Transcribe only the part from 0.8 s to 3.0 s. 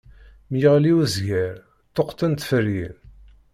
uzger, ṭṭuqqten tferyin.